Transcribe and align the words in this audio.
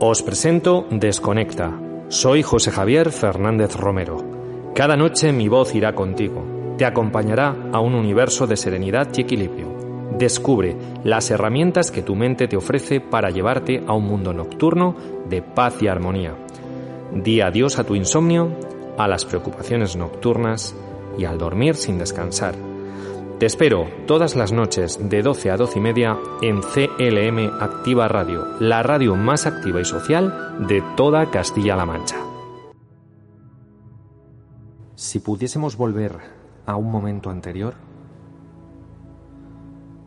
Os 0.00 0.22
presento 0.22 0.86
Desconecta. 0.90 1.72
Soy 2.08 2.42
José 2.42 2.72
Javier 2.72 3.12
Fernández 3.12 3.76
Romero. 3.76 4.72
Cada 4.74 4.96
noche 4.96 5.32
mi 5.32 5.46
voz 5.46 5.72
irá 5.76 5.94
contigo. 5.94 6.74
Te 6.76 6.84
acompañará 6.84 7.54
a 7.72 7.78
un 7.78 7.94
universo 7.94 8.48
de 8.48 8.56
serenidad 8.56 9.08
y 9.16 9.20
equilibrio. 9.20 9.68
Descubre 10.18 10.76
las 11.04 11.30
herramientas 11.30 11.92
que 11.92 12.02
tu 12.02 12.16
mente 12.16 12.48
te 12.48 12.56
ofrece 12.56 13.00
para 13.00 13.30
llevarte 13.30 13.84
a 13.86 13.92
un 13.92 14.06
mundo 14.06 14.32
nocturno 14.32 14.96
de 15.28 15.42
paz 15.42 15.80
y 15.80 15.86
armonía. 15.86 16.34
Di 17.12 17.40
adiós 17.40 17.78
a 17.78 17.84
tu 17.84 17.94
insomnio, 17.94 18.50
a 18.98 19.06
las 19.06 19.24
preocupaciones 19.24 19.94
nocturnas 19.94 20.74
y 21.16 21.24
al 21.24 21.38
dormir 21.38 21.76
sin 21.76 21.98
descansar. 21.98 22.73
Te 23.44 23.48
espero 23.48 23.90
todas 24.06 24.36
las 24.36 24.52
noches 24.52 24.98
de 25.10 25.20
12 25.20 25.50
a 25.50 25.58
12 25.58 25.78
y 25.78 25.82
media 25.82 26.18
en 26.40 26.62
CLM 26.62 27.60
Activa 27.60 28.08
Radio, 28.08 28.46
la 28.58 28.82
radio 28.82 29.16
más 29.16 29.44
activa 29.44 29.82
y 29.82 29.84
social 29.84 30.66
de 30.66 30.82
toda 30.96 31.30
Castilla-La 31.30 31.84
Mancha. 31.84 32.16
Si 34.94 35.18
pudiésemos 35.18 35.76
volver 35.76 36.16
a 36.64 36.76
un 36.76 36.90
momento 36.90 37.28
anterior, 37.28 37.74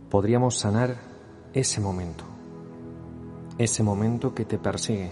podríamos 0.10 0.58
sanar 0.58 0.96
ese 1.54 1.80
momento, 1.80 2.24
ese 3.60 3.84
momento 3.84 4.34
que 4.34 4.46
te 4.46 4.58
persigue, 4.58 5.12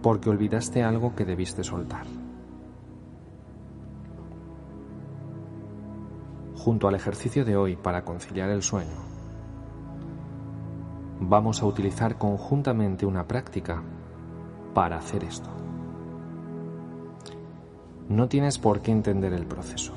porque 0.00 0.30
olvidaste 0.30 0.82
algo 0.82 1.14
que 1.14 1.26
debiste 1.26 1.62
soltar. 1.62 2.21
Junto 6.62 6.86
al 6.86 6.94
ejercicio 6.94 7.44
de 7.44 7.56
hoy 7.56 7.74
para 7.74 8.04
conciliar 8.04 8.48
el 8.48 8.62
sueño, 8.62 8.94
vamos 11.18 11.60
a 11.60 11.66
utilizar 11.66 12.18
conjuntamente 12.18 13.04
una 13.04 13.26
práctica 13.26 13.82
para 14.72 14.96
hacer 14.96 15.24
esto. 15.24 15.50
No 18.08 18.28
tienes 18.28 18.58
por 18.58 18.80
qué 18.80 18.92
entender 18.92 19.32
el 19.32 19.44
proceso. 19.44 19.92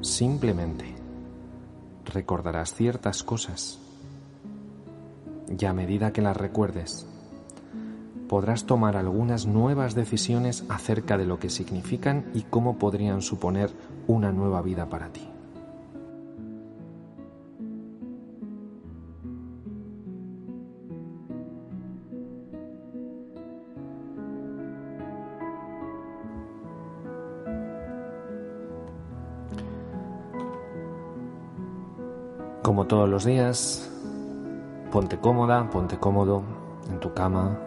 Simplemente 0.00 0.96
recordarás 2.06 2.74
ciertas 2.74 3.22
cosas 3.22 3.78
y 5.56 5.64
a 5.64 5.72
medida 5.72 6.12
que 6.12 6.22
las 6.22 6.36
recuerdes, 6.36 7.06
podrás 8.28 8.66
tomar 8.66 8.96
algunas 8.96 9.46
nuevas 9.46 9.94
decisiones 9.94 10.64
acerca 10.68 11.16
de 11.16 11.26
lo 11.26 11.38
que 11.38 11.50
significan 11.50 12.32
y 12.34 12.42
cómo 12.42 12.78
podrían 12.78 13.22
suponer 13.22 13.70
una 14.08 14.32
nueva 14.32 14.60
vida 14.60 14.88
para 14.88 15.10
ti. 15.10 15.31
Todos 32.92 33.08
los 33.08 33.24
días, 33.24 33.90
ponte 34.90 35.16
cómoda, 35.16 35.70
ponte 35.70 35.96
cómodo 35.96 36.42
en 36.90 37.00
tu 37.00 37.14
cama 37.14 37.58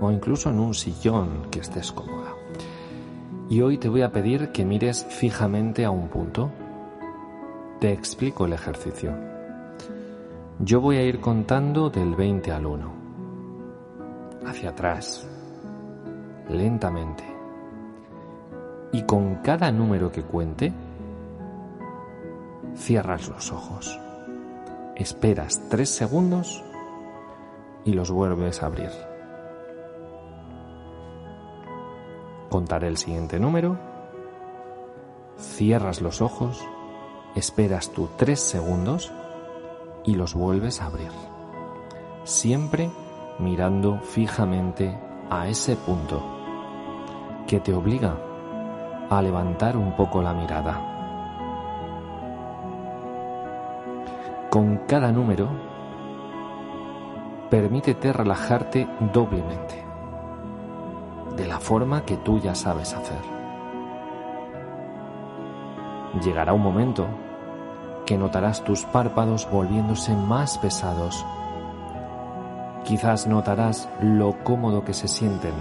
o 0.00 0.10
incluso 0.10 0.48
en 0.48 0.58
un 0.58 0.72
sillón 0.72 1.50
que 1.50 1.60
estés 1.60 1.92
cómoda. 1.92 2.32
Y 3.50 3.60
hoy 3.60 3.76
te 3.76 3.90
voy 3.90 4.00
a 4.00 4.10
pedir 4.10 4.52
que 4.52 4.64
mires 4.64 5.04
fijamente 5.04 5.84
a 5.84 5.90
un 5.90 6.08
punto. 6.08 6.50
Te 7.78 7.92
explico 7.92 8.46
el 8.46 8.54
ejercicio. 8.54 9.12
Yo 10.60 10.80
voy 10.80 10.96
a 10.96 11.02
ir 11.02 11.20
contando 11.20 11.90
del 11.90 12.14
20 12.14 12.50
al 12.50 12.64
1. 12.64 12.92
Hacia 14.46 14.70
atrás. 14.70 15.28
Lentamente. 16.48 17.24
Y 18.92 19.02
con 19.02 19.42
cada 19.42 19.70
número 19.70 20.10
que 20.10 20.22
cuente, 20.22 20.72
cierras 22.74 23.28
los 23.28 23.52
ojos 23.52 24.00
esperas 24.96 25.60
tres 25.68 25.90
segundos 25.90 26.62
y 27.84 27.92
los 27.92 28.10
vuelves 28.10 28.62
a 28.62 28.66
abrir. 28.66 28.90
Contaré 32.50 32.88
el 32.88 32.96
siguiente 32.96 33.38
número, 33.38 33.78
cierras 35.38 36.00
los 36.00 36.20
ojos, 36.20 36.60
esperas 37.34 37.90
tú 37.90 38.08
tres 38.16 38.40
segundos 38.40 39.12
y 40.04 40.14
los 40.14 40.34
vuelves 40.34 40.80
a 40.80 40.86
abrir. 40.86 41.12
Siempre 42.24 42.90
mirando 43.38 44.00
fijamente 44.00 44.98
a 45.30 45.48
ese 45.48 45.76
punto 45.76 46.22
que 47.46 47.60
te 47.60 47.72
obliga 47.72 48.16
a 49.08 49.22
levantar 49.22 49.76
un 49.76 49.96
poco 49.96 50.22
la 50.22 50.34
mirada. 50.34 50.89
Con 54.50 54.78
cada 54.78 55.12
número, 55.12 55.48
permítete 57.50 58.12
relajarte 58.12 58.88
doblemente, 59.12 59.84
de 61.36 61.46
la 61.46 61.60
forma 61.60 62.04
que 62.04 62.16
tú 62.16 62.40
ya 62.40 62.56
sabes 62.56 62.92
hacer. 62.92 63.20
Llegará 66.24 66.52
un 66.52 66.62
momento 66.62 67.06
que 68.04 68.18
notarás 68.18 68.64
tus 68.64 68.82
párpados 68.86 69.48
volviéndose 69.48 70.16
más 70.16 70.58
pesados. 70.58 71.24
Quizás 72.82 73.28
notarás 73.28 73.88
lo 74.00 74.42
cómodo 74.42 74.82
que 74.84 74.94
se 74.94 75.06
sienten 75.06 75.54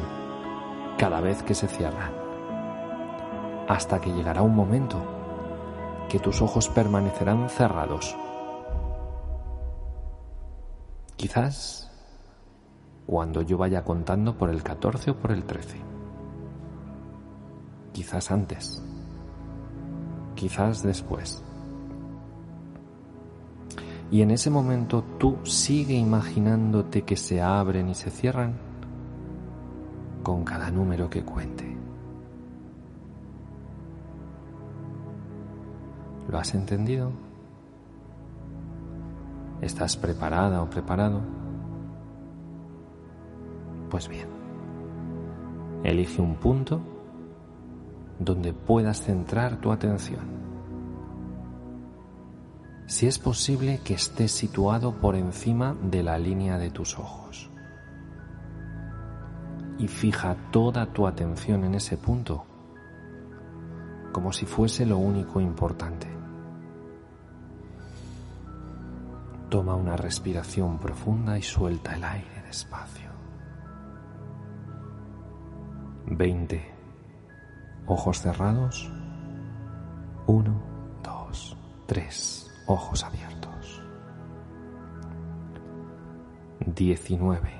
cada 0.98 1.22
vez 1.22 1.44
que 1.44 1.54
se 1.54 1.68
cierran, 1.68 2.12
hasta 3.68 4.02
que 4.02 4.12
llegará 4.12 4.42
un 4.42 4.56
momento 4.56 4.98
que 6.10 6.18
tus 6.18 6.42
ojos 6.42 6.70
permanecerán 6.70 7.50
cerrados 7.50 8.18
Quizás 11.20 11.92
cuando 13.06 13.42
yo 13.42 13.58
vaya 13.58 13.84
contando 13.84 14.38
por 14.38 14.50
el 14.50 14.64
14 14.64 15.12
o 15.12 15.18
por 15.18 15.32
el 15.32 15.44
13. 15.44 15.76
Quizás 17.92 18.32
antes. 18.32 18.82
Quizás 20.34 20.82
después. 20.82 21.44
Y 24.10 24.22
en 24.22 24.32
ese 24.32 24.50
momento 24.50 25.04
tú 25.20 25.40
sigue 25.44 25.96
imaginándote 25.96 27.02
que 27.02 27.18
se 27.18 27.42
abren 27.42 27.90
y 27.90 27.96
se 27.96 28.12
cierran 28.12 28.58
con 30.24 30.46
cada 30.46 30.72
número 30.72 31.10
que 31.10 31.26
cuente. 31.26 31.76
¿Lo 36.30 36.40
has 36.40 36.56
entendido? 36.56 37.12
¿Estás 39.62 39.98
preparada 39.98 40.62
o 40.62 40.70
preparado? 40.70 41.22
Pues 43.90 44.08
bien, 44.08 44.28
elige 45.84 46.22
un 46.22 46.36
punto 46.36 46.80
donde 48.20 48.54
puedas 48.54 49.02
centrar 49.02 49.58
tu 49.58 49.72
atención. 49.72 50.40
Si 52.86 53.08
es 53.08 53.20
posible 53.20 53.82
que 53.84 53.94
estés 53.94 54.32
situado 54.32 54.94
por 54.94 55.16
encima 55.16 55.76
de 55.82 56.04
la 56.04 56.18
línea 56.18 56.58
de 56.58 56.72
tus 56.72 56.98
ojos. 56.98 57.50
Y 59.78 59.88
fija 59.88 60.36
toda 60.52 60.88
tu 60.88 61.08
atención 61.08 61.64
en 61.64 61.76
ese 61.76 61.98
punto, 61.98 62.46
como 64.12 64.34
si 64.34 64.46
fuese 64.46 64.86
lo 64.86 64.98
único 64.98 65.40
importante. 65.40 66.19
Toma 69.50 69.74
una 69.74 69.98
respiración 69.98 70.78
profunda 70.78 71.36
y 71.36 71.42
suelta 71.42 71.96
el 71.96 72.04
aire 72.04 72.44
despacio. 72.46 73.10
20. 76.06 76.72
Ojos 77.88 78.22
cerrados. 78.22 78.92
1, 80.28 80.62
2, 81.04 81.58
3. 81.88 82.64
Ojos 82.68 83.04
abiertos. 83.04 83.82
19. 86.60 87.52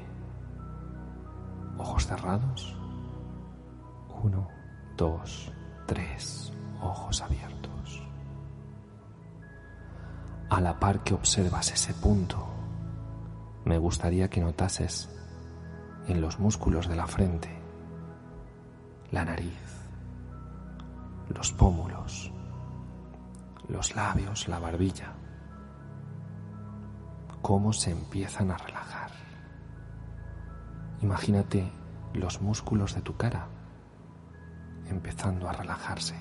Ojos 1.80 2.06
cerrados. 2.06 2.78
1, 4.24 4.48
2, 4.96 5.52
3. 5.88 6.54
Ojos 6.82 7.22
abiertos. 7.24 7.59
A 10.50 10.62
la 10.62 10.80
par 10.80 11.04
que 11.04 11.14
observas 11.14 11.72
ese 11.72 11.94
punto, 11.94 12.48
me 13.66 13.78
gustaría 13.78 14.30
que 14.30 14.42
notases 14.42 15.08
en 16.08 16.22
los 16.22 16.40
músculos 16.40 16.88
de 16.88 16.96
la 16.96 17.06
frente, 17.06 17.56
la 19.12 19.26
nariz, 19.26 19.62
los 21.30 21.52
pómulos, 21.52 22.32
los 23.68 23.96
labios, 23.96 24.48
la 24.48 24.58
barbilla, 24.58 25.14
cómo 27.44 27.72
se 27.72 27.92
empiezan 27.92 28.50
a 28.50 28.58
relajar. 28.58 29.12
Imagínate 31.02 31.72
los 32.14 32.42
músculos 32.42 32.96
de 32.96 33.02
tu 33.02 33.16
cara 33.16 33.48
empezando 34.88 35.48
a 35.48 35.54
relajarse, 35.54 36.16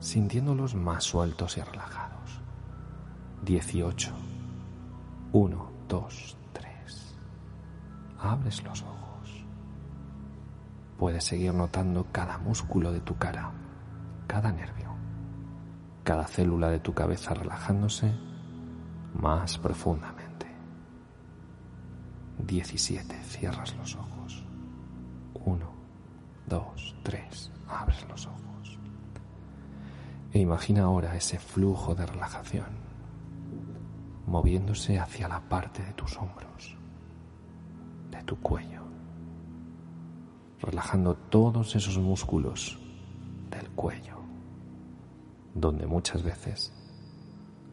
sintiéndolos 0.00 0.74
más 0.74 1.04
sueltos 1.04 1.56
y 1.56 1.62
relajados. 1.62 2.45
18. 3.46 4.12
1, 5.32 5.70
2, 5.88 6.36
3. 6.52 7.16
Abres 8.18 8.64
los 8.64 8.82
ojos. 8.82 9.46
Puedes 10.98 11.22
seguir 11.22 11.54
notando 11.54 12.08
cada 12.10 12.38
músculo 12.38 12.90
de 12.90 12.98
tu 12.98 13.16
cara, 13.18 13.52
cada 14.26 14.50
nervio, 14.50 14.88
cada 16.02 16.26
célula 16.26 16.70
de 16.70 16.80
tu 16.80 16.92
cabeza 16.92 17.34
relajándose 17.34 18.12
más 19.14 19.58
profundamente. 19.58 20.46
17. 22.38 23.14
Cierras 23.22 23.76
los 23.76 23.94
ojos. 23.94 24.44
1, 25.34 25.70
2, 26.48 26.96
3. 27.04 27.52
Abres 27.68 28.08
los 28.08 28.26
ojos. 28.26 28.80
E 30.32 30.40
imagina 30.40 30.82
ahora 30.82 31.14
ese 31.14 31.38
flujo 31.38 31.94
de 31.94 32.06
relajación 32.06 32.85
moviéndose 34.26 34.98
hacia 34.98 35.28
la 35.28 35.40
parte 35.40 35.82
de 35.82 35.92
tus 35.92 36.16
hombros, 36.16 36.76
de 38.10 38.22
tu 38.24 38.36
cuello, 38.40 38.82
relajando 40.60 41.14
todos 41.14 41.74
esos 41.76 41.98
músculos 41.98 42.78
del 43.50 43.70
cuello, 43.70 44.18
donde 45.54 45.86
muchas 45.86 46.22
veces 46.22 46.72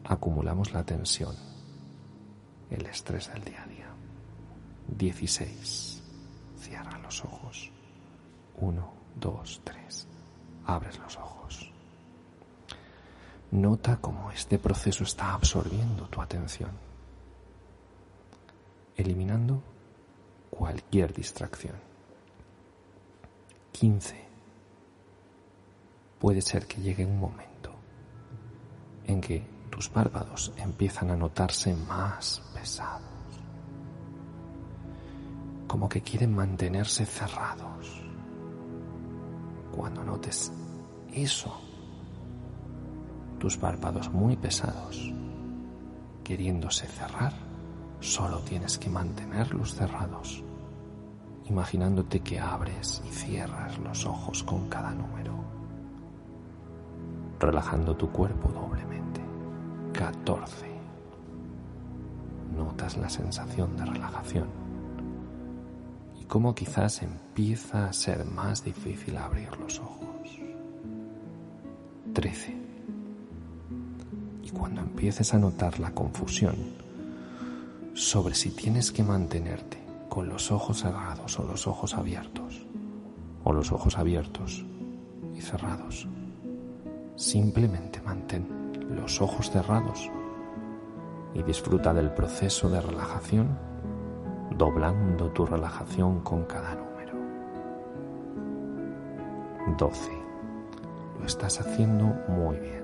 acumulamos 0.04 0.72
la 0.72 0.84
tensión, 0.84 1.34
el 2.70 2.86
estrés 2.86 3.32
del 3.32 3.44
día 3.44 3.62
a 3.62 3.66
día. 3.66 3.94
16. 4.88 6.02
Cierra 6.56 6.98
los 6.98 7.24
ojos. 7.24 7.70
1, 8.56 8.92
2, 9.16 9.60
3. 9.64 10.08
Abres 10.66 10.98
los 10.98 11.16
ojos. 11.16 11.73
Nota 13.50 13.98
cómo 14.00 14.30
este 14.30 14.58
proceso 14.58 15.04
está 15.04 15.34
absorbiendo 15.34 16.06
tu 16.08 16.20
atención, 16.20 16.70
eliminando 18.96 19.62
cualquier 20.50 21.12
distracción. 21.12 21.76
15. 23.72 24.24
Puede 26.18 26.40
ser 26.40 26.66
que 26.66 26.80
llegue 26.80 27.04
un 27.04 27.18
momento 27.18 27.70
en 29.06 29.20
que 29.20 29.46
tus 29.70 29.88
párpados 29.88 30.52
empiezan 30.56 31.10
a 31.10 31.16
notarse 31.16 31.74
más 31.74 32.40
pesados, 32.54 33.02
como 35.66 35.88
que 35.88 36.02
quieren 36.02 36.32
mantenerse 36.34 37.04
cerrados. 37.04 38.00
Cuando 39.74 40.04
notes 40.04 40.52
eso, 41.12 41.60
tus 43.44 43.58
párpados 43.58 44.10
muy 44.10 44.36
pesados, 44.36 45.12
queriéndose 46.24 46.86
cerrar, 46.86 47.34
solo 48.00 48.38
tienes 48.38 48.78
que 48.78 48.88
mantenerlos 48.88 49.74
cerrados, 49.74 50.42
imaginándote 51.44 52.20
que 52.20 52.40
abres 52.40 53.02
y 53.06 53.12
cierras 53.12 53.78
los 53.80 54.06
ojos 54.06 54.42
con 54.44 54.70
cada 54.70 54.92
número, 54.92 55.34
relajando 57.38 57.94
tu 57.94 58.10
cuerpo 58.10 58.48
doblemente. 58.48 59.20
14. 59.92 60.66
Notas 62.56 62.96
la 62.96 63.10
sensación 63.10 63.76
de 63.76 63.84
relajación 63.84 64.48
y 66.18 66.24
cómo 66.24 66.54
quizás 66.54 67.02
empieza 67.02 67.88
a 67.88 67.92
ser 67.92 68.24
más 68.24 68.64
difícil 68.64 69.18
abrir 69.18 69.54
los 69.58 69.80
ojos. 69.80 70.40
13. 72.14 72.63
Cuando 74.58 74.80
empieces 74.80 75.34
a 75.34 75.38
notar 75.38 75.78
la 75.80 75.90
confusión 75.90 76.56
sobre 77.94 78.34
si 78.34 78.50
tienes 78.50 78.90
que 78.90 79.02
mantenerte 79.02 79.78
con 80.08 80.28
los 80.28 80.50
ojos 80.50 80.80
cerrados 80.82 81.38
o 81.38 81.44
los 81.44 81.66
ojos 81.66 81.94
abiertos, 81.94 82.66
o 83.44 83.52
los 83.52 83.72
ojos 83.72 83.98
abiertos 83.98 84.64
y 85.34 85.40
cerrados, 85.40 86.08
simplemente 87.16 88.00
mantén 88.00 88.72
los 88.90 89.20
ojos 89.20 89.50
cerrados 89.50 90.10
y 91.34 91.42
disfruta 91.42 91.92
del 91.92 92.10
proceso 92.10 92.68
de 92.68 92.80
relajación, 92.80 93.58
doblando 94.56 95.30
tu 95.30 95.44
relajación 95.44 96.20
con 96.20 96.44
cada 96.44 96.74
número. 96.74 96.94
12. 99.76 100.10
Lo 101.18 101.26
estás 101.26 101.60
haciendo 101.60 102.06
muy 102.28 102.56
bien. 102.58 102.83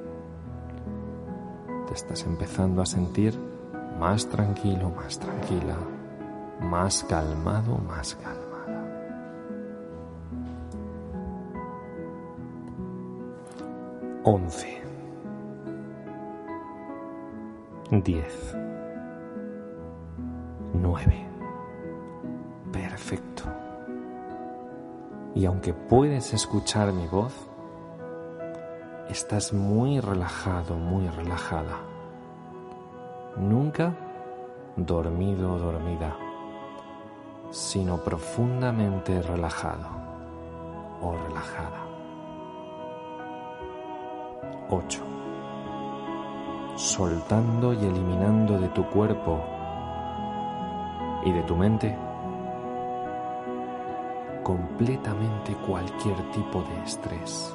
Estás 1.92 2.24
empezando 2.24 2.82
a 2.82 2.86
sentir 2.86 3.36
más 3.98 4.28
tranquilo, 4.28 4.90
más 4.90 5.18
tranquila, 5.18 5.76
más 6.60 7.04
calmado, 7.04 7.78
más 7.78 8.14
calmada. 8.14 8.40
11. 14.22 14.82
10. 17.90 18.56
9. 20.74 21.26
Perfecto. 22.72 23.44
Y 25.34 25.44
aunque 25.44 25.74
puedes 25.74 26.32
escuchar 26.34 26.92
mi 26.92 27.08
voz, 27.08 27.49
estás 29.10 29.52
muy 29.52 30.00
relajado, 30.00 30.76
muy 30.76 31.08
relajada. 31.08 31.78
Nunca 33.36 33.94
dormido 34.76 35.54
o 35.54 35.58
dormida, 35.58 36.16
sino 37.50 37.98
profundamente 37.98 39.20
relajado 39.22 39.88
o 41.02 41.16
relajada. 41.16 41.86
8 44.70 45.10
soltando 46.80 47.74
y 47.74 47.84
eliminando 47.84 48.58
de 48.58 48.68
tu 48.68 48.84
cuerpo 48.86 49.44
y 51.26 51.30
de 51.30 51.42
tu 51.42 51.54
mente 51.54 51.94
completamente 54.42 55.54
cualquier 55.66 56.16
tipo 56.32 56.62
de 56.62 56.82
estrés, 56.82 57.54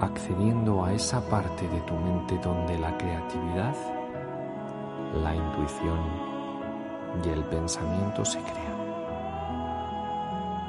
accediendo 0.00 0.82
a 0.82 0.92
esa 0.94 1.20
parte 1.28 1.68
de 1.68 1.80
tu 1.80 1.94
mente 1.94 2.38
donde 2.38 2.78
la 2.78 2.96
creatividad, 2.96 3.74
la 5.22 5.34
intuición 5.34 5.98
y 7.22 7.28
el 7.28 7.44
pensamiento 7.44 8.24
se 8.24 8.40
crean, 8.40 8.78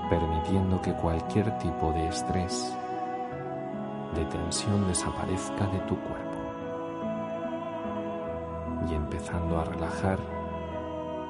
permitiendo 0.10 0.82
que 0.82 0.94
cualquier 0.94 1.58
tipo 1.60 1.94
de 1.94 2.08
estrés 2.08 2.76
de 4.16 4.26
tensión 4.26 4.86
desaparezca 4.88 5.66
de 5.68 5.80
tu 5.80 5.96
cuerpo 5.96 6.32
y 8.90 8.94
empezando 8.96 9.60
a 9.60 9.64
relajar 9.64 10.20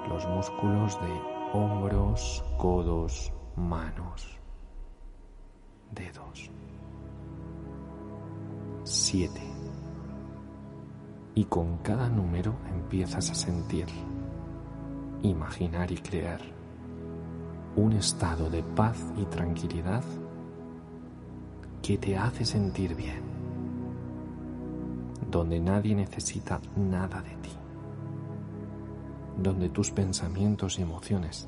los 0.09 0.27
músculos 0.27 0.99
de 1.01 1.21
hombros, 1.53 2.43
codos, 2.57 3.31
manos, 3.55 4.39
dedos. 5.91 6.49
Y 11.35 11.43
con 11.45 11.77
cada 11.79 12.07
número 12.07 12.53
empiezas 12.73 13.29
a 13.29 13.35
sentir, 13.35 13.87
imaginar 15.21 15.91
y 15.91 15.97
crear 15.97 16.39
un 17.75 17.93
estado 17.93 18.49
de 18.49 18.63
paz 18.63 18.97
y 19.17 19.25
tranquilidad 19.25 20.03
que 21.81 21.97
te 21.97 22.17
hace 22.17 22.45
sentir 22.45 22.95
bien, 22.95 23.21
donde 25.29 25.59
nadie 25.59 25.95
necesita 25.95 26.61
nada 26.77 27.21
de 27.21 27.35
ti. 27.37 27.51
donde 29.37 29.69
tus 29.69 29.91
pensamientos 29.91 30.77
y 30.77 30.83
emociones 30.83 31.47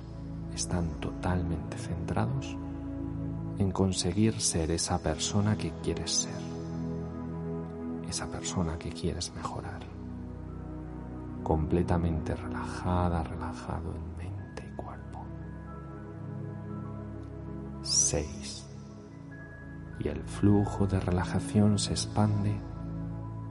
están 0.54 0.90
totalmente 1.00 1.78
centrados 1.78 2.58
en 3.60 3.72
conseguir 3.72 4.40
ser 4.40 4.72
esa 4.72 4.98
persona 5.00 5.56
que 5.56 5.72
quieres 5.84 6.12
ser, 6.12 6.53
esa 8.14 8.28
persona 8.28 8.78
que 8.78 8.92
quieres 8.92 9.34
mejorar, 9.36 9.80
completamente 11.42 12.36
relajada, 12.36 13.24
relajado 13.24 13.92
en 13.96 14.18
mente 14.18 14.70
y 14.72 14.76
cuerpo. 14.76 15.26
6. 17.82 18.68
Y 19.98 20.10
el 20.10 20.22
flujo 20.22 20.86
de 20.86 21.00
relajación 21.00 21.80
se 21.80 21.94
expande 21.94 22.56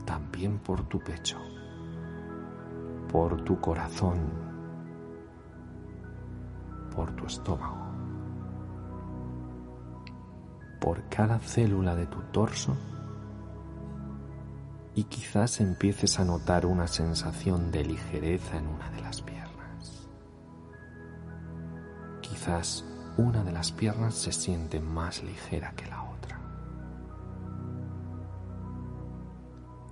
también 0.05 0.59
por 0.59 0.81
tu 0.83 0.97
pecho, 0.99 1.39
por 3.11 3.43
tu 3.43 3.59
corazón, 3.59 4.19
por 6.95 7.13
tu 7.17 7.25
estómago 7.25 7.83
por 10.79 11.01
cada 11.07 11.39
célula 11.39 11.95
de 11.95 12.05
tu 12.07 12.19
torso 12.33 12.75
y 14.95 15.05
quizás 15.05 15.59
empieces 15.59 16.19
a 16.19 16.25
notar 16.25 16.65
una 16.65 16.87
sensación 16.87 17.71
de 17.71 17.83
ligereza 17.83 18.57
en 18.57 18.67
una 18.67 18.89
de 18.91 19.01
las 19.01 19.21
piernas. 19.21 20.07
Quizás 22.21 22.85
una 23.17 23.43
de 23.43 23.51
las 23.51 23.71
piernas 23.71 24.15
se 24.15 24.31
siente 24.31 24.79
más 24.79 25.23
ligera 25.23 25.73
que 25.75 25.87
la 25.87 26.03
otra. 26.03 26.39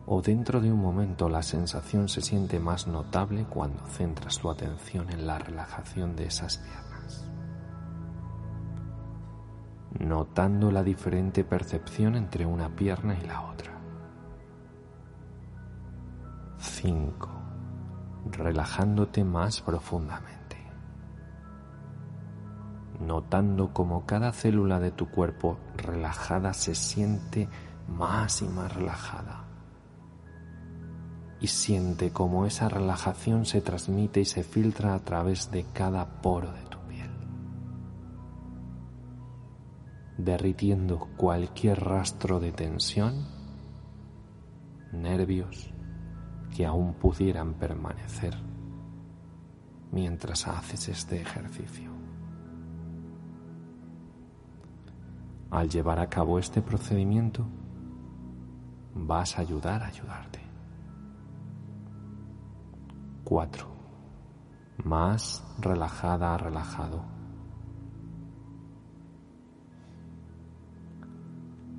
O 0.05 0.22
dentro 0.22 0.60
de 0.60 0.72
un 0.72 0.79
momento 0.81 1.29
la 1.29 1.41
sensación 1.41 2.10
se 2.10 2.22
siente 2.22 2.60
más 2.60 2.88
notable 2.88 3.46
cuando 3.46 3.86
centras 3.88 4.39
tu 4.39 4.50
atención 4.50 5.10
en 5.10 5.25
la 5.25 5.39
relajación 5.39 6.15
de 6.15 6.25
esas 6.25 6.58
piernas 6.58 6.91
notando 10.00 10.72
la 10.72 10.84
diferente 10.84 11.43
percepción 11.43 12.15
entre 12.15 12.46
una 12.46 12.70
pierna 12.75 13.17
y 13.22 13.25
la 13.25 13.41
otra. 13.41 13.71
5. 16.82 17.30
Relajándote 18.32 19.24
más 19.24 19.62
profundamente. 19.62 20.58
Notando 23.00 23.72
cómo 23.72 24.06
cada 24.06 24.32
célula 24.32 24.80
de 24.80 24.92
tu 24.92 25.10
cuerpo 25.10 25.60
relajada 25.78 26.54
se 26.54 26.74
siente 26.74 27.48
más 27.88 28.42
y 28.42 28.48
más 28.48 28.74
relajada. 28.74 29.46
Y 31.40 31.48
siente 31.48 32.12
cómo 32.12 32.46
esa 32.46 32.68
relajación 32.68 33.46
se 33.46 33.62
transmite 33.62 34.22
y 34.22 34.26
se 34.26 34.44
filtra 34.44 34.96
a 34.96 35.00
través 35.00 35.52
de 35.52 35.66
cada 35.74 36.22
poro 36.22 36.52
de 36.52 36.72
derritiendo 40.18 41.10
cualquier 41.18 41.80
rastro 41.80 42.40
de 42.40 42.52
tensión, 42.52 43.26
nervios 44.92 45.74
que 46.55 46.65
aún 46.65 46.93
pudieran 46.93 47.53
permanecer 47.53 48.36
mientras 49.91 50.48
haces 50.48 50.89
este 50.89 51.22
ejercicio. 51.22 51.91
Al 55.50 55.70
llevar 55.70 56.00
a 56.00 56.08
cabo 56.08 56.39
este 56.39 56.62
procedimiento, 56.62 57.46
vas 58.93 59.38
a 59.38 59.41
ayudar 59.41 59.84
a 59.84 59.88
ayudarte. 59.88 60.39
4. 63.24 63.67
Más 64.84 65.43
relajada, 65.60 66.38
relajado 66.38 67.22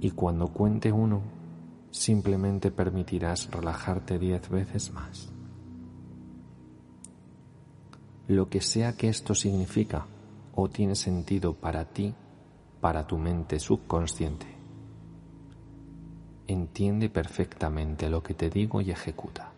y 0.03 0.11
cuando 0.11 0.49
cuente 0.49 0.91
uno, 0.91 1.23
simplemente 1.93 2.71
permitirás 2.71 3.51
relajarte 3.51 4.19
diez 4.19 4.49
veces 4.49 4.91
más. 4.93 5.31
Lo 8.27 8.49
que 8.49 8.61
sea 8.61 8.95
que 8.95 9.09
esto 9.09 9.35
significa 9.35 10.07
o 10.55 10.69
tiene 10.69 10.97
sentido 10.97 11.55
para 11.55 11.85
ti, 11.85 12.15
para 12.81 13.07
tu 13.07 13.19
mente 13.19 13.61
subconsciente, 13.61 14.47
entiende 16.47 17.11
perfectamente 17.11 18.09
lo 18.09 18.23
que 18.23 18.35
te 18.35 18.49
digo 18.49 18.81
y 18.81 18.91
ejecuta. 18.91 19.53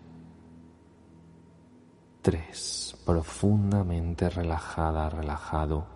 3. 2.23 3.03
Profundamente 3.07 4.29
relajada, 4.29 5.09
relajado 5.09 5.87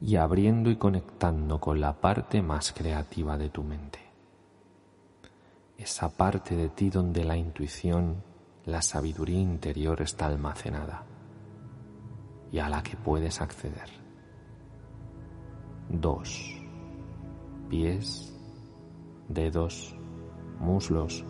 y 0.00 0.16
abriendo 0.16 0.70
y 0.70 0.76
conectando 0.76 1.60
con 1.60 1.80
la 1.80 2.00
parte 2.00 2.40
más 2.40 2.72
creativa 2.72 3.36
de 3.36 3.50
tu 3.50 3.62
mente. 3.62 4.11
Esa 5.82 6.08
parte 6.08 6.54
de 6.54 6.68
ti 6.68 6.90
donde 6.90 7.24
la 7.24 7.36
intuición, 7.36 8.22
la 8.66 8.80
sabiduría 8.80 9.40
interior 9.40 10.00
está 10.00 10.26
almacenada 10.26 11.04
y 12.52 12.60
a 12.60 12.68
la 12.68 12.84
que 12.84 12.96
puedes 12.96 13.40
acceder. 13.40 13.90
2. 15.88 16.62
Pies, 17.68 18.32
dedos, 19.26 19.96
muslos, 20.60 21.24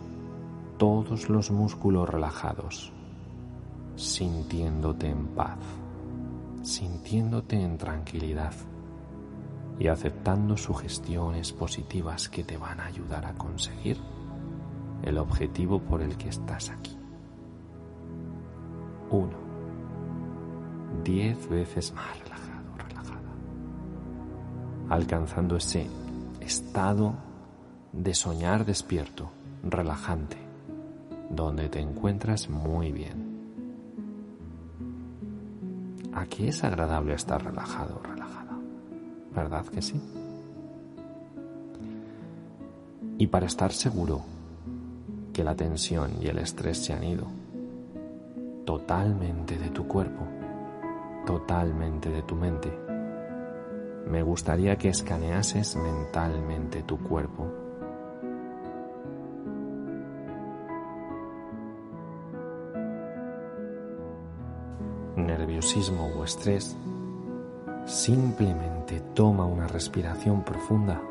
todos 0.77 1.29
los 1.29 1.49
músculos 1.49 2.07
relajados, 2.07 2.93
sintiéndote 3.95 5.07
en 5.07 5.25
paz 5.29 5.57
sintiéndote 6.61 7.59
en 7.59 7.77
tranquilidad 7.77 8.53
y 9.79 9.87
aceptando 9.87 10.55
sugestiones 10.55 11.51
positivas 11.51 12.29
que 12.29 12.43
te 12.43 12.55
van 12.55 12.79
a 12.79 12.85
ayudar 12.85 13.25
a 13.25 13.33
conseguir 13.33 13.97
el 15.03 15.17
objetivo 15.17 15.79
por 15.79 16.01
el 16.01 16.17
que 16.17 16.29
estás 16.29 16.69
aquí. 16.69 16.97
Uno. 19.11 19.43
Diez 21.03 21.47
veces 21.49 21.93
más 21.93 22.19
relajado, 22.19 22.77
relajada. 22.77 23.31
Alcanzando 24.89 25.57
ese 25.57 25.87
estado 26.39 27.15
de 27.91 28.13
soñar 28.13 28.65
despierto, 28.65 29.29
relajante, 29.63 30.37
donde 31.29 31.69
te 31.69 31.79
encuentras 31.79 32.49
muy 32.49 32.91
bien 32.91 33.33
aquí 36.15 36.47
es 36.47 36.63
agradable 36.63 37.13
estar 37.13 37.43
relajado 37.43 37.99
relajada. 38.03 38.57
¿Verdad 39.35 39.65
que 39.65 39.81
sí? 39.81 39.99
Y 43.17 43.27
para 43.27 43.45
estar 43.45 43.71
seguro 43.71 44.21
que 45.33 45.43
la 45.43 45.55
tensión 45.55 46.11
y 46.21 46.27
el 46.27 46.37
estrés 46.37 46.77
se 46.77 46.93
han 46.93 47.03
ido. 47.03 47.25
Totalmente 48.65 49.57
de 49.57 49.69
tu 49.71 49.87
cuerpo, 49.87 50.25
totalmente 51.25 52.09
de 52.09 52.21
tu 52.21 52.35
mente, 52.35 52.71
me 54.07 54.21
gustaría 54.21 54.77
que 54.77 54.89
escaneases 54.89 55.75
mentalmente 55.75 56.83
tu 56.83 56.97
cuerpo. 56.99 57.47
Nerviosismo 65.15 66.07
o 66.17 66.23
estrés, 66.23 66.77
simplemente 67.85 69.01
toma 69.13 69.45
una 69.45 69.67
respiración 69.67 70.43
profunda 70.43 71.01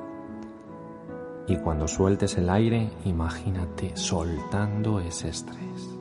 y 1.52 1.56
cuando 1.58 1.86
sueltes 1.86 2.38
el 2.38 2.48
aire, 2.48 2.90
imagínate 3.04 3.94
soltando 3.94 5.00
ese 5.00 5.28
estrés. 5.28 5.98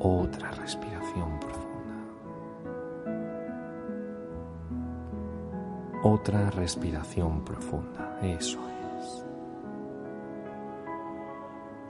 Otra 0.00 0.50
respiración 0.50 1.38
profunda. 1.38 2.02
Otra 6.02 6.50
respiración 6.50 7.44
profunda. 7.44 8.18
Eso 8.22 8.58
es. 8.98 9.24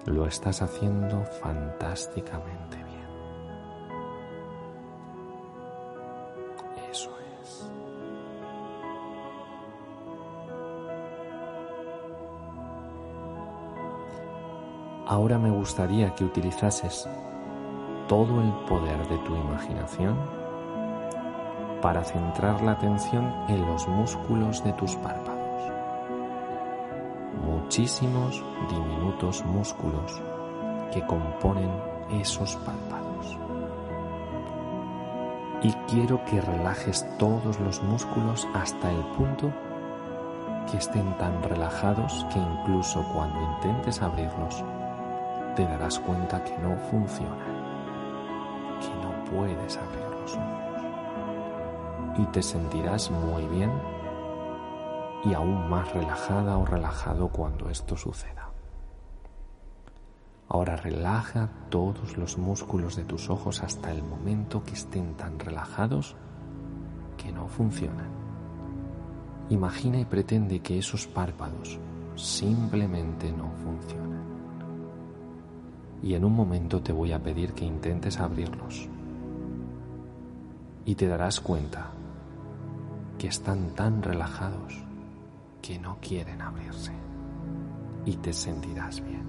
Lo 0.04 0.26
estás 0.26 0.60
haciendo 0.60 1.24
fantásticamente 1.24 2.76
bien. 2.76 2.91
Ahora 15.06 15.37
me 15.37 15.50
gustaría 15.50 16.14
que 16.14 16.25
utilizases 16.25 17.09
todo 18.06 18.40
el 18.40 18.52
poder 18.66 19.09
de 19.09 19.18
tu 19.18 19.35
imaginación 19.35 20.16
para 21.80 22.04
centrar 22.04 22.62
la 22.62 22.73
atención 22.73 23.35
en 23.49 23.66
los 23.66 23.88
músculos 23.88 24.62
de 24.62 24.73
tus 24.75 24.94
párpados. 24.97 25.73
Muchísimos 27.44 28.44
diminutos 28.71 29.44
músculos 29.44 30.23
que 30.92 31.04
componen 31.04 31.71
esos 32.12 32.54
párpados. 32.56 33.37
Y 35.62 35.73
quiero 35.90 36.25
que 36.26 36.40
relajes 36.40 37.04
todos 37.18 37.59
los 37.59 37.82
músculos 37.82 38.47
hasta 38.54 38.90
el 38.92 39.02
punto 39.16 39.50
que 40.71 40.76
estén 40.76 41.16
tan 41.18 41.42
relajados 41.42 42.25
que 42.32 42.38
incluso 42.38 43.04
cuando 43.12 43.40
intentes 43.42 44.00
abrirlos 44.00 44.62
te 45.54 45.64
darás 45.64 45.99
cuenta 45.99 46.42
que 46.42 46.56
no 46.59 46.76
funciona, 46.90 47.44
que 48.80 48.94
no 49.04 49.25
puedes 49.30 49.76
abrir 49.76 50.04
los 50.21 50.37
ojos 50.37 50.73
y 52.18 52.25
te 52.26 52.42
sentirás 52.42 53.11
muy 53.11 53.47
bien 53.47 53.71
y 55.25 55.35
aún 55.35 55.68
más 55.68 55.92
relajada 55.92 56.59
o 56.59 56.64
relajado 56.64 57.28
cuando 57.28 57.71
esto 57.71 57.97
suceda. 57.97 58.50
Ahora 60.49 60.76
relaja 60.76 61.49
todos 61.71 62.18
los 62.18 62.37
músculos 62.37 62.97
de 62.97 63.04
tus 63.04 63.30
ojos 63.30 63.62
hasta 63.62 63.90
el 63.90 64.02
momento 64.02 64.62
que 64.64 64.75
estén 64.75 65.14
tan 65.14 65.38
relajados 65.38 66.16
que 67.16 67.32
no 67.32 67.49
funcionan. 67.49 68.11
Imagina 69.49 69.99
y 69.99 70.04
pretende 70.04 70.61
que 70.61 70.78
esos 70.78 71.06
párpados 71.06 71.78
simplemente 72.16 73.32
no 73.32 73.50
funcionan. 73.64 74.12
Y 76.02 76.14
en 76.14 76.25
un 76.25 76.35
momento 76.35 76.80
te 76.80 76.92
voy 76.92 77.12
a 77.12 77.23
pedir 77.23 77.52
que 77.52 77.64
intentes 77.64 78.18
abrirlos. 78.18 78.88
Y 80.85 80.97
te 80.97 81.06
darás 81.06 81.40
cuenta 81.40 81.90
que 83.18 83.28
están 83.28 83.71
tan 83.75 84.02
relajados 84.02 84.82
que 85.61 85.78
no 85.78 85.99
quieren 86.00 86.42
abrirse. 86.42 86.92
Y 88.04 88.16
te 88.16 88.32
sentirás 88.32 89.00
bien. 89.04 89.23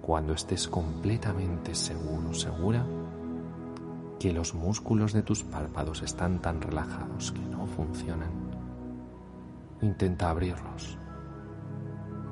Cuando 0.00 0.34
estés 0.34 0.68
completamente 0.68 1.74
seguro, 1.74 2.32
segura, 2.32 2.86
que 4.20 4.32
los 4.32 4.54
músculos 4.54 5.12
de 5.12 5.22
tus 5.22 5.42
párpados 5.42 6.02
están 6.02 6.40
tan 6.40 6.60
relajados 6.60 7.32
que 7.32 7.40
no 7.40 7.66
funcionan, 7.66 8.30
intenta 9.82 10.30
abrirlos. 10.30 10.96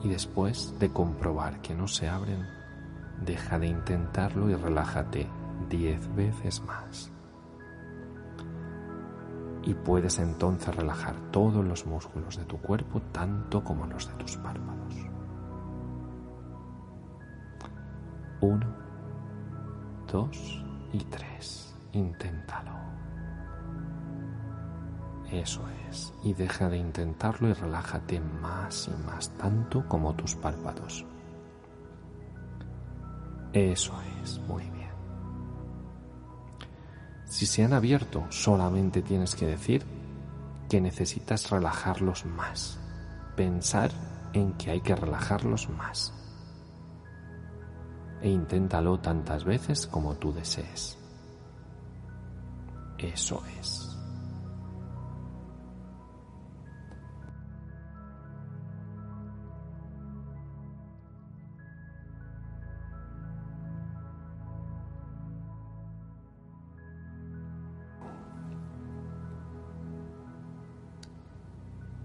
Y 0.04 0.08
después 0.08 0.74
de 0.78 0.90
comprobar 0.90 1.60
que 1.60 1.74
no 1.74 1.88
se 1.88 2.08
abren, 2.08 2.46
deja 3.20 3.58
de 3.58 3.66
intentarlo 3.66 4.50
y 4.50 4.54
relájate 4.54 5.28
diez 5.68 6.14
veces 6.14 6.62
más 6.62 7.12
y 9.64 9.74
puedes 9.74 10.18
entonces 10.18 10.74
relajar 10.74 11.14
todos 11.30 11.64
los 11.64 11.86
músculos 11.86 12.36
de 12.36 12.44
tu 12.44 12.58
cuerpo 12.58 13.00
tanto 13.12 13.62
como 13.62 13.86
los 13.86 14.08
de 14.08 14.14
tus 14.14 14.36
párpados. 14.36 14.96
Uno, 18.40 18.66
dos 20.10 20.64
y 20.92 20.98
tres. 21.04 21.76
Inténtalo. 21.92 22.72
Eso 25.30 25.62
es. 25.88 26.12
Y 26.24 26.34
deja 26.34 26.68
de 26.68 26.78
intentarlo 26.78 27.48
y 27.48 27.52
relájate 27.52 28.20
más 28.20 28.88
y 28.88 29.06
más 29.06 29.30
tanto 29.36 29.86
como 29.88 30.14
tus 30.14 30.34
párpados. 30.34 31.06
Eso 33.52 33.92
es. 34.22 34.38
Muy 34.48 34.62
bien. 34.70 34.90
Si 37.26 37.46
se 37.46 37.64
han 37.64 37.72
abierto, 37.72 38.24
solamente 38.30 39.02
tienes 39.02 39.34
que 39.34 39.46
decir 39.46 39.84
que 40.68 40.80
necesitas 40.80 41.50
relajarlos 41.50 42.24
más. 42.24 42.78
Pensar 43.36 43.90
en 44.32 44.52
que 44.54 44.70
hay 44.70 44.80
que 44.80 44.96
relajarlos 44.96 45.68
más. 45.68 46.14
E 48.22 48.30
inténtalo 48.30 49.00
tantas 49.00 49.44
veces 49.44 49.86
como 49.86 50.14
tú 50.14 50.32
desees. 50.32 50.96
Eso 52.98 53.42
es. 53.58 53.91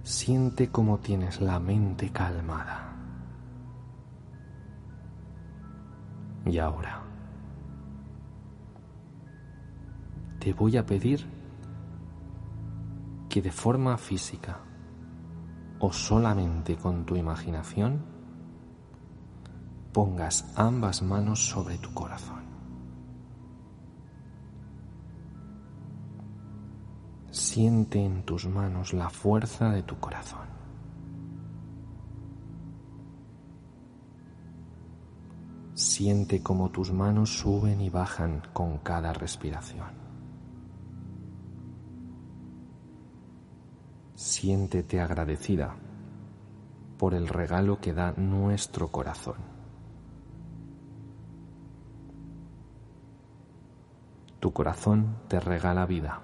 Siente 0.08 0.72
cómo 0.72 1.00
tienes 1.00 1.42
la 1.42 1.60
mente 1.60 2.14
calmada. 2.14 2.96
Y 6.46 6.58
ahora 6.60 7.04
te 10.40 10.54
voy 10.54 10.78
a 10.78 10.86
pedir 10.86 11.28
que 13.28 13.42
de 13.42 13.52
forma 13.52 13.98
física 13.98 14.60
o 15.80 15.92
solamente 15.92 16.78
con 16.78 17.06
tu 17.06 17.18
imaginación 17.18 18.06
pongas 19.92 20.54
ambas 20.56 21.02
manos 21.02 21.50
sobre 21.50 21.78
tu 21.80 21.94
corazón. 21.94 22.37
Siente 27.58 28.06
en 28.06 28.22
tus 28.22 28.46
manos 28.46 28.94
la 28.94 29.10
fuerza 29.10 29.72
de 29.72 29.82
tu 29.82 29.98
corazón. 30.00 30.46
Siente 35.74 36.44
cómo 36.44 36.70
tus 36.70 36.92
manos 36.94 37.40
suben 37.40 37.82
y 37.82 37.90
bajan 37.90 38.44
con 38.54 38.78
cada 38.78 39.12
respiración. 39.12 39.88
Siéntete 44.14 45.02
agradecida 45.02 45.76
por 47.00 47.16
el 47.16 47.28
regalo 47.28 47.82
que 47.82 47.92
da 47.92 48.12
nuestro 48.12 48.90
corazón. 48.90 49.38
Tu 54.40 54.54
corazón 54.54 55.16
te 55.28 55.40
regala 55.40 55.88
vida 55.88 56.22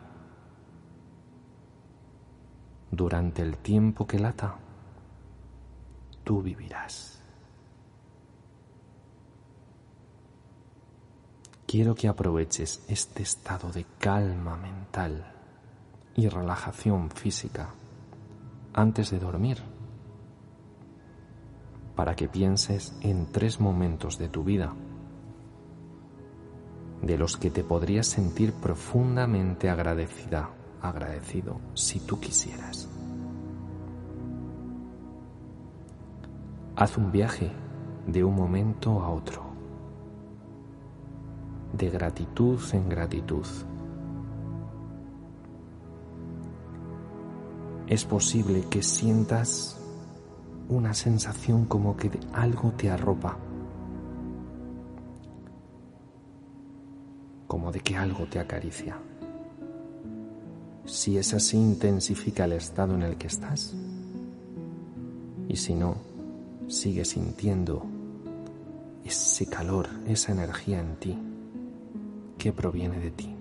durante 2.96 3.42
el 3.42 3.58
tiempo 3.58 4.06
que 4.06 4.20
lata, 4.20 4.56
tú 6.24 6.44
vivirás. 6.44 7.20
Quiero 11.66 11.96
que 11.96 12.08
aproveches 12.08 12.86
este 12.88 13.24
estado 13.24 13.72
de 13.72 13.86
calma 13.98 14.56
mental 14.58 15.34
y 16.16 16.28
relajación 16.28 17.10
física 17.10 17.74
antes 18.74 19.10
de 19.10 19.20
dormir 19.20 19.58
para 21.96 22.16
que 22.16 22.28
pienses 22.28 22.96
en 23.02 23.32
tres 23.32 23.60
momentos 23.60 24.20
de 24.20 24.30
tu 24.30 24.44
vida 24.44 24.74
de 27.02 27.18
los 27.18 27.38
que 27.38 27.50
te 27.50 27.64
podrías 27.64 28.06
sentir 28.06 28.54
profundamente 28.54 29.70
agradecida 29.70 30.52
agradecido 30.84 31.60
si 31.74 32.00
tú 32.02 32.20
quisieras. 32.20 32.90
Haz 36.76 36.98
un 36.98 37.12
viaje 37.12 37.52
de 38.06 38.24
un 38.24 38.36
momento 38.36 39.02
a 39.02 39.10
otro, 39.10 39.44
de 41.72 41.90
gratitud 41.90 42.60
en 42.74 42.90
gratitud. 42.90 43.46
Es 47.88 48.04
posible 48.06 48.66
que 48.70 48.84
sientas 48.84 49.80
una 50.68 50.94
sensación 50.94 51.66
como 51.66 51.96
que 51.96 52.12
algo 52.34 52.72
te 52.72 52.90
arropa, 52.90 53.38
como 57.48 57.72
de 57.72 57.80
que 57.80 57.96
algo 57.96 58.26
te 58.26 58.40
acaricia. 58.40 58.98
Si 60.86 61.18
es 61.18 61.34
así, 61.34 61.58
intensifica 61.58 62.44
el 62.44 62.54
estado 62.54 62.96
en 62.96 63.04
el 63.04 63.16
que 63.16 63.28
estás. 63.28 63.74
Y 65.48 65.56
si 65.56 65.76
no, 65.76 65.96
sigue 66.68 67.06
sintiendo 67.06 67.86
ese 69.06 69.46
calor, 69.46 69.88
esa 70.08 70.34
energía 70.34 70.80
en 70.80 70.96
ti 70.98 71.18
que 72.38 72.52
proviene 72.52 73.00
de 73.00 73.12
ti. 73.12 73.36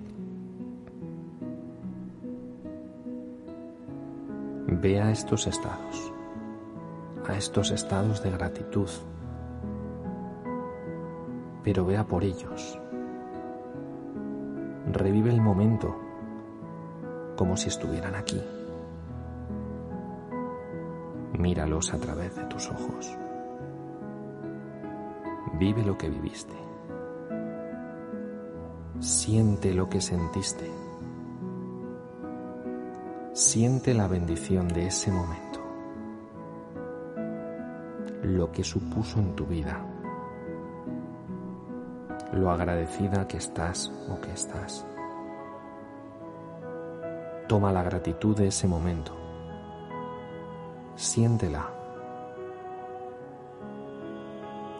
Ve 4.68 5.00
a 5.00 5.10
estos 5.10 5.46
estados, 5.46 6.12
a 7.28 7.36
estos 7.36 7.70
estados 7.72 8.22
de 8.22 8.30
gratitud, 8.30 8.88
pero 11.64 11.84
vea 11.84 12.06
por 12.06 12.22
ellos. 12.22 12.78
Revive 14.92 15.30
el 15.30 15.40
momento 15.40 16.01
como 17.42 17.56
si 17.56 17.70
estuvieran 17.70 18.14
aquí. 18.14 18.40
Míralos 21.36 21.92
a 21.92 21.98
través 21.98 22.36
de 22.36 22.44
tus 22.44 22.70
ojos. 22.70 23.18
Vive 25.54 25.82
lo 25.82 25.98
que 25.98 26.08
viviste. 26.08 26.54
Siente 29.00 29.74
lo 29.74 29.88
que 29.88 30.00
sentiste. 30.00 30.70
Siente 33.32 33.92
la 33.92 34.06
bendición 34.06 34.68
de 34.68 34.86
ese 34.86 35.10
momento, 35.10 35.58
lo 38.22 38.52
que 38.52 38.62
supuso 38.62 39.18
en 39.18 39.34
tu 39.34 39.46
vida, 39.46 39.84
lo 42.34 42.52
agradecida 42.52 43.26
que 43.26 43.38
estás 43.38 43.90
o 44.08 44.20
que 44.20 44.30
estás. 44.30 44.86
Toma 47.52 47.70
la 47.70 47.82
gratitud 47.82 48.34
de 48.34 48.46
ese 48.46 48.66
momento, 48.66 49.12
siéntela, 50.96 51.68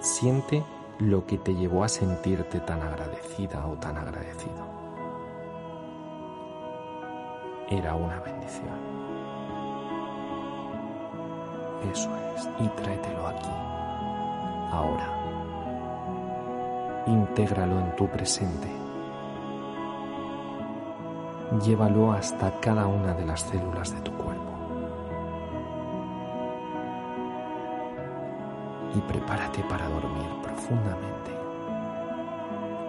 siente 0.00 0.64
lo 0.98 1.26
que 1.26 1.36
te 1.36 1.54
llevó 1.54 1.84
a 1.84 1.90
sentirte 1.90 2.60
tan 2.60 2.80
agradecida 2.80 3.66
o 3.66 3.74
tan 3.74 3.98
agradecido. 3.98 4.64
Era 7.68 7.94
una 7.94 8.20
bendición. 8.20 8.78
Eso 11.92 12.10
es, 12.34 12.48
y 12.58 12.68
tráetelo 12.68 13.26
aquí, 13.26 13.50
ahora. 14.70 15.12
Intégralo 17.06 17.80
en 17.80 17.96
tu 17.96 18.08
presente. 18.08 18.81
Llévalo 21.60 22.12
hasta 22.12 22.58
cada 22.60 22.86
una 22.86 23.14
de 23.14 23.26
las 23.26 23.42
células 23.42 23.94
de 23.94 24.00
tu 24.00 24.12
cuerpo. 24.12 24.52
y 28.94 29.00
prepárate 29.00 29.62
para 29.64 29.88
dormir 29.88 30.28
profundamente 30.42 31.30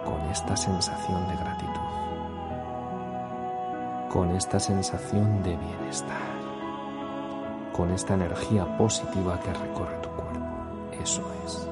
con 0.04 0.20
esta 0.30 0.56
sensación 0.56 1.26
de 1.28 1.36
gratitud, 1.36 1.80
con 4.10 4.30
esta 4.32 4.60
sensación 4.60 5.42
de 5.42 5.56
bienestar, 5.56 6.34
con 7.72 7.90
esta 7.90 8.14
energía 8.14 8.76
positiva 8.76 9.40
que 9.40 9.52
recorre 9.54 9.98
tu 9.98 10.10
cuerpo. 10.10 10.92
Eso 10.92 11.22
es. 11.44 11.68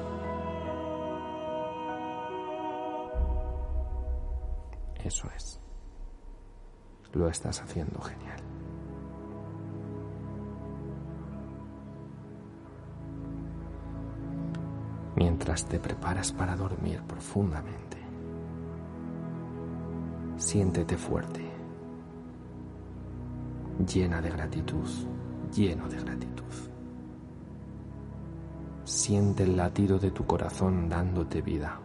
Eso 5.03 5.27
es. 5.35 5.62
Lo 7.13 7.27
estás 7.27 7.61
haciendo 7.61 8.01
genial. 8.01 8.43
mientras 15.15 15.65
te 15.65 15.79
preparas 15.79 16.31
para 16.31 16.55
dormir 16.55 17.01
profundamente. 17.03 17.97
Siéntete 20.37 20.97
fuerte, 20.97 21.41
llena 23.87 24.21
de 24.21 24.29
gratitud, 24.29 24.87
lleno 25.53 25.87
de 25.87 25.97
gratitud. 25.97 26.43
Siente 28.83 29.43
el 29.43 29.55
latido 29.55 29.97
de 29.97 30.11
tu 30.11 30.25
corazón 30.25 30.89
dándote 30.89 31.41
vida. 31.41 31.79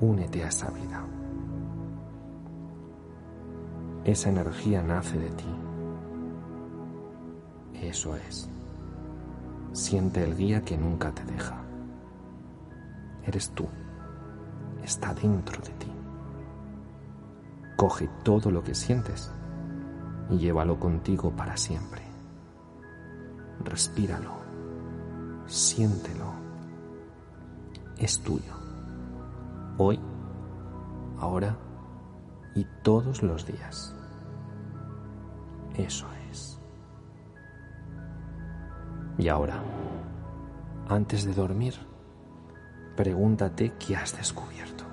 Únete 0.00 0.44
a 0.44 0.48
esa 0.48 0.70
vida. 0.70 1.04
Esa 4.04 4.28
energía 4.28 4.82
nace 4.82 5.18
de 5.18 5.30
ti. 5.30 5.46
Eso 7.72 8.14
es. 8.16 8.50
Siente 9.72 10.22
el 10.22 10.36
guía 10.36 10.62
que 10.62 10.76
nunca 10.76 11.10
te 11.10 11.24
deja. 11.24 11.56
Eres 13.24 13.50
tú. 13.50 13.66
Está 14.82 15.14
dentro 15.14 15.62
de 15.62 15.70
ti. 15.70 15.90
Coge 17.76 18.10
todo 18.22 18.50
lo 18.50 18.62
que 18.62 18.74
sientes 18.74 19.32
y 20.28 20.36
llévalo 20.36 20.78
contigo 20.78 21.30
para 21.30 21.56
siempre. 21.56 22.02
Respíralo. 23.64 24.32
Siéntelo. 25.46 26.34
Es 27.96 28.20
tuyo. 28.20 28.52
Hoy, 29.78 29.98
ahora 31.18 31.56
y 32.54 32.64
todos 32.82 33.22
los 33.22 33.46
días. 33.46 33.94
Eso 35.76 36.06
es. 36.30 36.60
Y 39.18 39.28
ahora, 39.28 39.62
antes 40.88 41.24
de 41.24 41.34
dormir, 41.34 41.74
pregúntate 42.96 43.72
qué 43.78 43.96
has 43.96 44.16
descubierto. 44.16 44.84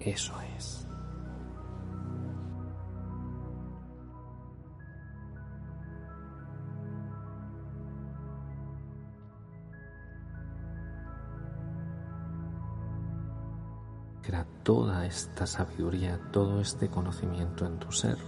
Eso 0.00 0.40
es. 0.40 0.47
Toda 14.68 15.06
esta 15.06 15.46
sabiduría, 15.46 16.20
todo 16.30 16.60
este 16.60 16.90
conocimiento 16.90 17.64
en 17.64 17.78
tu 17.78 17.90
ser 17.90 18.18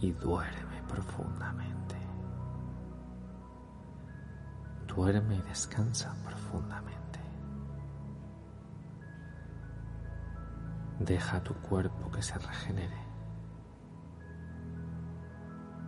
y 0.00 0.12
duerme 0.12 0.82
profundamente. 0.88 1.96
Duerme 4.86 5.34
y 5.36 5.42
descansa 5.42 6.14
profundamente. 6.24 7.20
Deja 11.00 11.42
tu 11.42 11.52
cuerpo 11.56 12.10
que 12.10 12.22
se 12.22 12.38
regenere. 12.38 13.04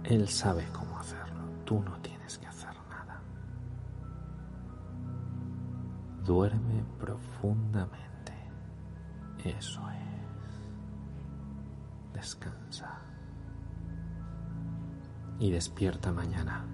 Él 0.04 0.28
sabe 0.28 0.66
cómo 0.74 0.98
hacerlo, 0.98 1.40
tú 1.64 1.80
no 1.80 1.98
tienes 2.02 2.36
que 2.36 2.46
hacer 2.46 2.74
nada. 2.90 3.18
Duerme 6.22 6.84
profundamente. 6.98 8.05
Eso 9.46 9.80
es. 9.90 10.06
Descansa 12.12 12.98
y 15.38 15.50
despierta 15.50 16.12
mañana 16.12 16.64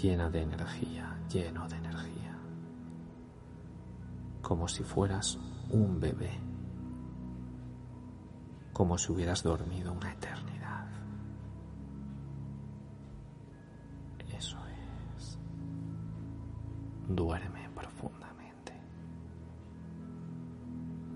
llena 0.00 0.30
de 0.30 0.42
energía, 0.42 1.18
lleno 1.28 1.68
de 1.68 1.76
energía, 1.76 2.38
como 4.40 4.68
si 4.68 4.82
fueras 4.84 5.38
un 5.70 6.00
bebé, 6.00 6.38
como 8.72 8.96
si 8.96 9.12
hubieras 9.12 9.42
dormido 9.42 9.92
una 9.92 10.12
eternidad. 10.12 10.49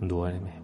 Duerme 0.08 0.63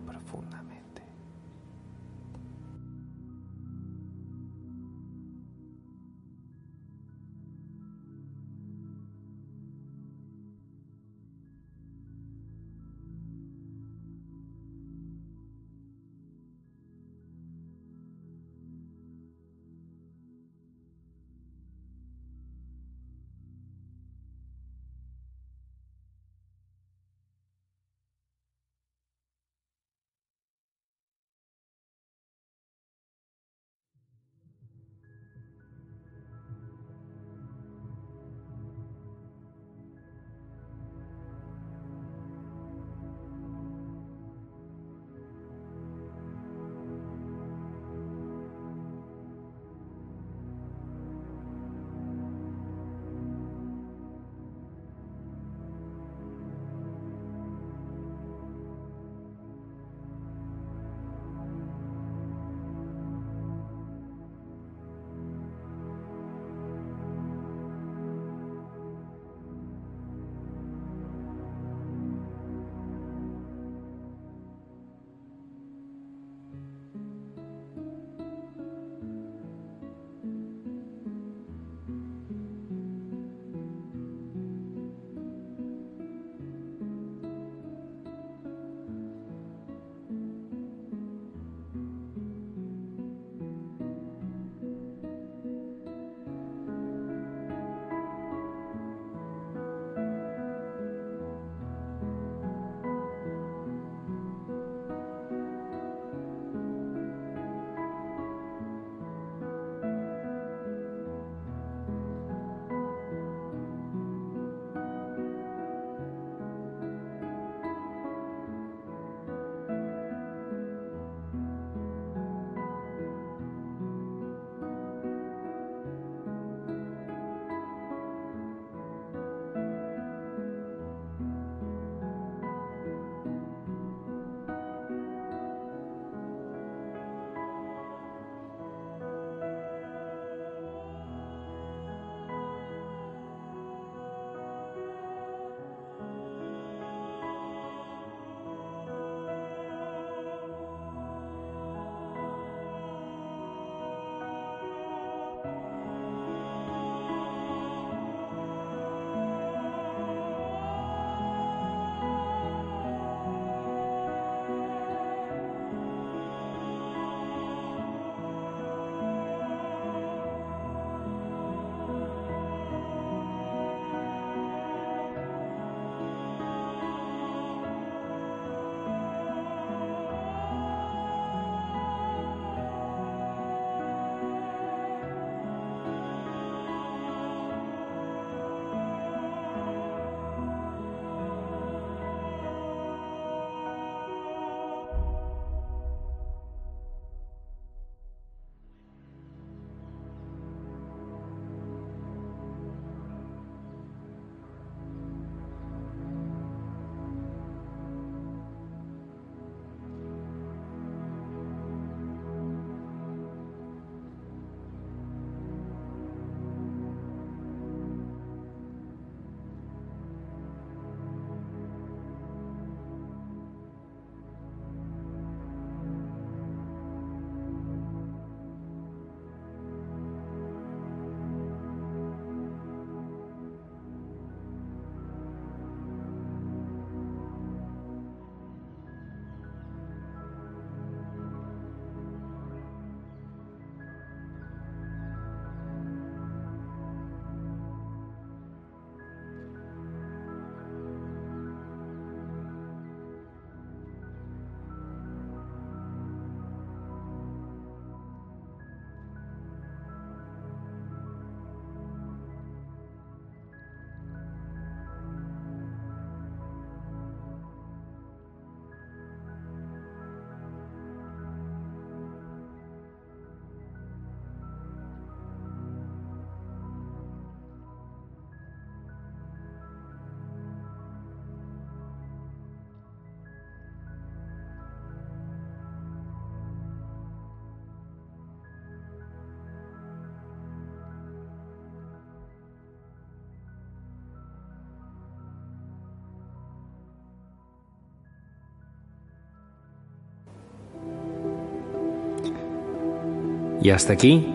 Y 303.63 303.71
hasta 303.71 303.93
aquí 303.93 304.27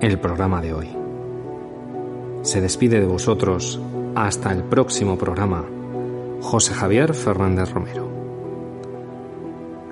el 0.00 0.18
programa 0.18 0.62
de 0.62 0.72
hoy. 0.72 0.88
Se 2.42 2.60
despide 2.60 3.00
de 3.00 3.06
vosotros 3.06 3.80
hasta 4.14 4.52
el 4.52 4.64
próximo 4.64 5.18
programa 5.18 5.64
José 6.40 6.72
Javier 6.72 7.12
Fernández 7.12 7.70
Romero. 7.72 8.08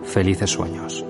Felices 0.03 0.51
sueños. 0.51 1.05